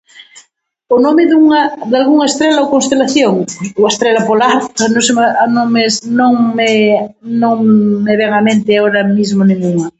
O 0.95 0.97
nome 1.05 1.23
dunha, 1.31 1.61
dalgunha 1.91 2.29
estrela 2.31 2.61
ou 2.63 2.71
constelación, 2.75 3.33
a 3.87 3.89
estrela 3.93 4.21
polar. 4.29 4.57
Non 4.93 5.03
se 5.07 5.13
me, 5.17 5.25
non 5.57 5.65
me, 5.75 5.83
non 6.19 6.31
me, 6.57 6.71
no 7.41 7.49
me 8.05 8.13
vén 8.19 8.31
a 8.35 8.41
mente 8.47 8.71
ahora 8.73 9.01
mismo 9.17 9.41
ningunha. 9.45 9.87